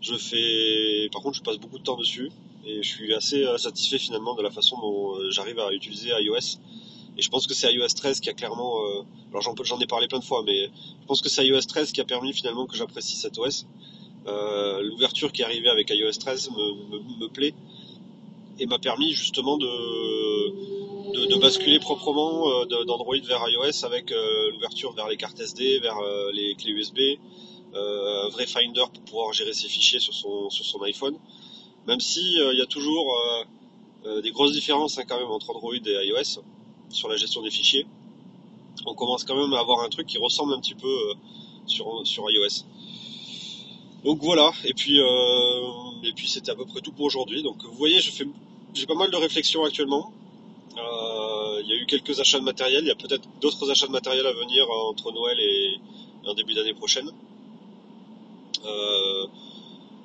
Je 0.00 0.14
fais, 0.14 1.08
par 1.12 1.20
contre, 1.20 1.36
je 1.36 1.42
passe 1.42 1.58
beaucoup 1.58 1.78
de 1.78 1.84
temps 1.84 1.96
dessus 1.96 2.30
et 2.66 2.82
je 2.82 2.88
suis 2.88 3.14
assez 3.14 3.44
satisfait 3.56 3.98
finalement 3.98 4.34
de 4.34 4.42
la 4.42 4.50
façon 4.50 4.76
dont 4.80 5.30
j'arrive 5.30 5.58
à 5.58 5.72
utiliser 5.72 6.10
iOS 6.10 6.58
et 7.16 7.22
je 7.22 7.28
pense 7.28 7.46
que 7.46 7.54
c'est 7.54 7.72
iOS 7.72 7.88
13 7.88 8.20
qui 8.20 8.30
a 8.30 8.32
clairement, 8.32 8.82
euh, 8.82 9.02
alors 9.30 9.42
j'en, 9.42 9.78
ai 9.78 9.86
parlé 9.86 10.06
plein 10.08 10.20
de 10.20 10.24
fois, 10.24 10.42
mais 10.44 10.66
je 10.66 11.06
pense 11.06 11.20
que 11.20 11.28
c'est 11.28 11.44
iOS 11.46 11.62
13 11.62 11.92
qui 11.92 12.00
a 12.00 12.04
permis 12.04 12.32
finalement 12.32 12.66
que 12.66 12.76
j'apprécie 12.76 13.16
cet 13.16 13.38
OS. 13.38 13.66
Euh, 14.26 14.82
l'ouverture 14.82 15.32
qui 15.32 15.42
est 15.42 15.44
arrivée 15.44 15.68
avec 15.68 15.90
iOS 15.90 16.12
13 16.12 16.50
me, 16.50 17.26
plaît 17.28 17.54
et 18.58 18.66
m'a 18.66 18.78
permis 18.78 19.12
justement 19.12 19.56
de, 19.56 21.40
basculer 21.40 21.78
proprement 21.78 22.48
euh, 22.48 22.84
d'Android 22.84 23.16
vers 23.24 23.42
iOS 23.48 23.84
avec 23.84 24.10
l'ouverture 24.52 24.92
vers 24.92 25.08
les 25.08 25.16
cartes 25.16 25.40
SD, 25.40 25.80
vers 25.80 25.98
les 26.32 26.54
clés 26.54 26.72
USB, 26.72 26.98
un 27.74 28.28
vrai 28.28 28.46
Finder 28.46 28.84
pour 28.94 29.02
pouvoir 29.04 29.32
gérer 29.32 29.52
ses 29.52 29.68
fichiers 29.68 30.00
sur 30.00 30.14
son 30.14 30.82
iPhone. 30.82 31.18
Même 31.86 32.00
si 32.00 32.20
il 32.20 32.58
y 32.58 32.62
a 32.62 32.66
toujours 32.66 33.14
des 34.22 34.30
grosses 34.30 34.52
différences 34.52 34.98
hein, 34.98 35.04
quand 35.08 35.18
même 35.18 35.30
entre 35.30 35.50
Android 35.50 35.74
et 35.74 36.06
iOS 36.06 36.40
sur 36.90 37.08
la 37.08 37.16
gestion 37.16 37.42
des 37.42 37.50
fichiers. 37.50 37.86
On 38.86 38.94
commence 38.94 39.24
quand 39.24 39.36
même 39.36 39.52
à 39.52 39.60
avoir 39.60 39.80
un 39.80 39.88
truc 39.88 40.06
qui 40.06 40.18
ressemble 40.18 40.54
un 40.54 40.60
petit 40.60 40.74
peu 40.74 40.88
euh, 40.88 41.14
sur, 41.66 42.30
iOS. 42.30 42.64
Donc 44.04 44.22
voilà, 44.22 44.50
et 44.64 44.72
puis 44.72 44.98
euh, 45.00 45.60
et 46.02 46.12
c'était 46.26 46.50
à 46.50 46.54
peu 46.54 46.64
près 46.64 46.80
tout 46.80 46.92
pour 46.92 47.04
aujourd'hui. 47.04 47.42
Donc 47.42 47.62
vous 47.62 47.74
voyez, 47.74 48.00
j'ai 48.00 48.86
pas 48.86 48.94
mal 48.94 49.10
de 49.10 49.16
réflexions 49.16 49.64
actuellement. 49.64 50.12
Euh, 50.76 51.60
il 51.62 51.68
y 51.68 51.72
a 51.72 51.76
eu 51.76 51.86
quelques 51.86 52.18
achats 52.20 52.38
de 52.38 52.44
matériel, 52.44 52.84
il 52.84 52.88
y 52.88 52.92
a 52.92 52.94
peut-être 52.94 53.28
d'autres 53.40 53.70
achats 53.70 53.86
de 53.86 53.92
matériel 53.92 54.26
à 54.26 54.32
venir 54.32 54.64
entre 54.70 55.12
Noël 55.12 55.38
et, 55.38 55.80
en 56.26 56.34
début 56.34 56.54
d'année 56.54 56.74
prochaine. 56.74 57.10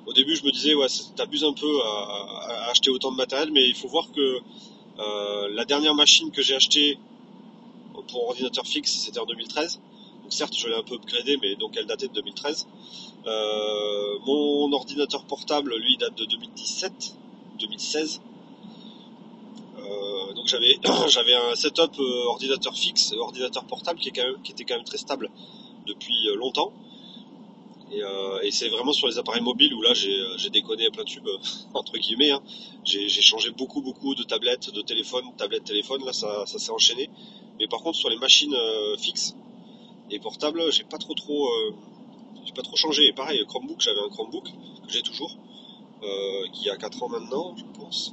Au 0.06 0.12
début, 0.12 0.36
je 0.36 0.44
me 0.44 0.52
disais 0.52 0.74
ouais, 0.74 0.86
t'abuses 1.16 1.44
un 1.44 1.52
peu 1.52 1.82
à, 1.82 2.70
acheter 2.70 2.90
autant 2.90 3.10
de 3.10 3.16
matériel, 3.16 3.50
mais 3.52 3.68
il 3.68 3.74
faut 3.74 3.88
voir 3.88 4.10
que 4.12 4.40
euh, 4.98 5.48
la 5.52 5.64
dernière 5.64 5.94
machine 5.94 6.30
que 6.30 6.42
j'ai 6.42 6.54
achetée 6.54 6.98
pour 8.08 8.28
ordinateur 8.28 8.64
fixe, 8.64 8.92
c'était 8.92 9.18
en 9.18 9.26
2013. 9.26 9.80
Donc 10.22 10.32
certes, 10.32 10.54
je 10.56 10.68
l'ai 10.68 10.74
un 10.74 10.82
peu 10.82 10.94
upgradé, 10.94 11.38
mais 11.42 11.56
donc 11.56 11.76
elle 11.76 11.86
datait 11.86 12.08
de 12.08 12.12
2013. 12.14 12.66
Euh, 13.26 14.18
mon 14.26 14.72
ordinateur 14.72 15.24
portable, 15.24 15.76
lui, 15.76 15.96
date 15.96 16.14
de 16.14 16.24
2017, 16.24 17.16
2016. 17.58 18.20
Euh, 19.78 20.32
donc 20.34 20.46
j'avais 20.46 20.78
j'avais 21.08 21.34
un 21.34 21.54
setup 21.56 21.98
ordinateur 21.98 22.76
fixe, 22.76 23.12
ordinateur 23.12 23.64
portable 23.64 23.98
qui, 23.98 24.12
qui 24.12 24.52
était 24.52 24.64
quand 24.64 24.76
même 24.76 24.84
très 24.84 24.98
stable 24.98 25.30
depuis 25.86 26.14
longtemps. 26.36 26.72
Euh, 27.92 28.40
et, 28.42 28.50
c'est 28.50 28.68
vraiment 28.68 28.92
sur 28.92 29.06
les 29.06 29.18
appareils 29.18 29.42
mobiles 29.42 29.72
où 29.74 29.80
là 29.80 29.94
j'ai 29.94 30.18
euh, 30.18 30.50
déconné 30.50 30.86
à 30.86 30.90
plein 30.90 31.04
tube, 31.04 31.26
euh, 31.26 31.38
entre 31.74 31.96
guillemets. 31.98 32.30
Hein. 32.30 32.42
J'ai 32.84 33.08
changé 33.08 33.50
beaucoup 33.50 33.80
beaucoup 33.80 34.14
de 34.14 34.22
tablettes, 34.22 34.72
de 34.72 34.82
téléphones, 34.82 35.24
tablettes, 35.36 35.64
téléphones, 35.64 36.04
là 36.04 36.12
ça, 36.12 36.46
s'est 36.46 36.70
enchaîné. 36.70 37.10
Mais 37.58 37.68
par 37.68 37.80
contre 37.80 37.98
sur 37.98 38.10
les 38.10 38.16
machines 38.16 38.56
fixes 38.98 39.34
et 40.10 40.18
portables, 40.18 40.72
j'ai 40.72 40.84
pas 40.84 40.98
trop 40.98 41.14
trop 41.14 41.48
pas 42.54 42.62
trop 42.62 42.76
changé. 42.76 43.06
Et 43.06 43.12
pareil, 43.12 43.44
Chromebook, 43.46 43.80
j'avais 43.80 44.00
un 44.00 44.08
Chromebook 44.08 44.44
que 44.44 44.92
j'ai 44.92 45.02
toujours, 45.02 45.36
qui 46.52 46.70
a 46.70 46.76
4 46.76 47.02
ans 47.02 47.08
maintenant, 47.08 47.56
je 47.56 47.64
pense. 47.78 48.12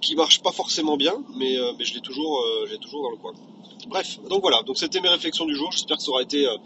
Qui 0.00 0.16
marche 0.16 0.40
pas 0.40 0.52
forcément 0.52 0.96
bien, 0.96 1.22
mais, 1.34 1.56
mais 1.78 1.84
je 1.84 1.94
l'ai 1.94 2.00
toujours, 2.00 2.42
j'ai 2.68 2.78
toujours 2.78 3.02
dans 3.02 3.10
le 3.10 3.16
coin. 3.16 3.34
Bref, 3.88 4.20
donc 4.28 4.42
voilà, 4.42 4.62
donc 4.62 4.76
c'était 4.76 5.00
mes 5.00 5.08
réflexions 5.08 5.46
du 5.46 5.54
jour. 5.54 5.72
J'espère 5.72 5.96
que 5.96 6.02
ça 6.02 6.10
aura 6.10 6.22
été 6.22 6.46
euh, 6.46 6.56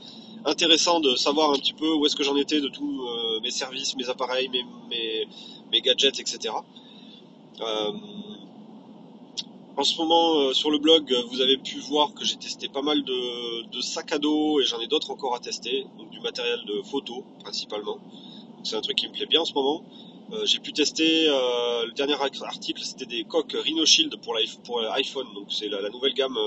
intéressant 0.44 1.00
de 1.00 1.14
savoir 1.14 1.50
un 1.50 1.54
petit 1.54 1.72
peu 1.72 1.90
où 1.94 2.04
est-ce 2.06 2.16
que 2.16 2.24
j'en 2.24 2.36
étais 2.36 2.60
de 2.60 2.68
tous 2.68 3.02
euh, 3.06 3.40
mes 3.40 3.50
services, 3.50 3.96
mes 3.96 4.08
appareils, 4.08 4.48
mes, 4.48 5.80
gadgets, 5.80 6.20
etc. 6.20 6.54
Euh, 7.60 7.92
en 9.76 9.84
ce 9.84 9.98
moment, 9.98 10.52
sur 10.52 10.70
le 10.70 10.78
blog, 10.78 11.12
vous 11.30 11.40
avez 11.40 11.56
pu 11.56 11.78
voir 11.78 12.14
que 12.14 12.24
j'ai 12.24 12.36
testé 12.36 12.68
pas 12.68 12.82
mal 12.82 13.02
de, 13.02 13.80
sacs 13.80 14.12
à 14.12 14.18
dos 14.18 14.60
et 14.60 14.64
j'en 14.64 14.80
ai 14.80 14.86
d'autres 14.86 15.10
encore 15.10 15.34
à 15.34 15.40
tester, 15.40 15.86
donc 15.98 16.10
du 16.10 16.20
matériel 16.20 16.60
de 16.66 16.82
photo 16.82 17.24
principalement. 17.40 17.98
C'est 18.62 18.76
un 18.76 18.80
truc 18.80 18.96
qui 18.96 19.08
me 19.08 19.12
plaît 19.12 19.26
bien 19.26 19.40
en 19.40 19.44
ce 19.44 19.52
moment. 19.52 19.82
J'ai 20.44 20.58
pu 20.58 20.72
tester 20.72 21.26
le 21.26 21.92
dernier 21.92 22.14
article, 22.14 22.82
c'était 22.82 23.06
des 23.06 23.24
coques 23.24 23.52
Rhino 23.52 23.84
Shield 23.86 24.16
pour 24.22 24.34
l'iPhone, 24.34 25.26
donc 25.34 25.46
c'est 25.50 25.68
la, 25.68 25.88
nouvelle 25.90 26.14
gamme 26.14 26.38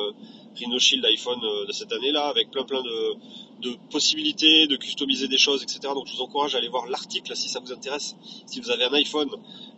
Rhino 0.58 0.80
Shield 0.80 1.06
iPhone 1.06 1.40
euh, 1.44 1.66
de 1.66 1.72
cette 1.72 1.92
année 1.92 2.12
là, 2.12 2.28
avec 2.28 2.50
plein 2.52 2.64
plein 2.64 2.82
de, 2.82 3.76
possibilités 3.92 4.68
de 4.68 4.76
customiser 4.76 5.28
des 5.28 5.38
choses, 5.38 5.64
etc. 5.64 5.80
Donc 5.94 6.08
je 6.08 6.14
vous 6.14 6.22
encourage 6.22 6.56
à 6.56 6.58
aller 6.58 6.68
voir 6.68 6.88
l'article 6.88 7.36
si 7.36 7.50
ça 7.50 7.60
vous 7.60 7.72
intéresse. 7.72 8.16
Si 8.46 8.60
vous 8.60 8.70
avez 8.72 8.86
un 8.86 8.94
iPhone 8.94 9.30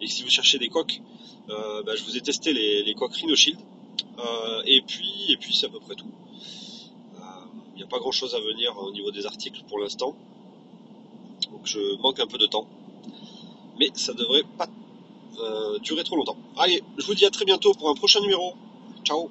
et 0.02 0.08
si 0.08 0.24
vous 0.24 0.30
cherchez 0.30 0.58
des 0.58 0.70
coques, 0.70 1.02
euh, 1.50 1.84
bah, 1.84 1.96
je 1.96 2.04
vous 2.04 2.18
ai 2.18 2.22
testé 2.22 2.54
les, 2.54 2.94
coques 2.96 3.16
Rhino 3.16 3.36
Shield. 3.36 3.60
Euh, 4.20 4.62
et 4.66 4.82
puis, 4.82 5.26
et 5.30 5.38
puis 5.38 5.56
c'est 5.56 5.66
à 5.66 5.70
peu 5.70 5.80
près 5.80 5.96
tout. 5.96 6.12
Il 7.74 7.78
n'y 7.78 7.84
a 7.84 7.88
pas 7.88 8.00
grand 8.00 8.12
chose 8.12 8.36
à 8.36 8.40
venir 8.40 8.78
au 8.78 8.92
niveau 8.92 9.10
des 9.12 9.26
articles 9.26 9.64
pour 9.68 9.80
l'instant. 9.80 10.14
Donc 11.52 11.62
je 11.64 11.98
manque 12.02 12.20
un 12.20 12.28
peu 12.28 12.38
de 12.38 12.46
temps. 12.46 12.68
Mais 13.80 13.90
ça 13.96 14.14
devrait 14.14 14.44
pas 14.58 14.68
durer 15.84 16.04
trop 16.04 16.18
longtemps. 16.18 16.38
Allez, 16.58 16.84
je 16.98 17.06
vous 17.06 17.16
dis 17.16 17.26
à 17.26 17.30
très 17.30 17.46
bientôt 17.46 17.74
pour 17.74 17.90
un 17.90 17.94
prochain 17.94 18.20
numéro. 18.20 18.54
Ciao 19.06 19.30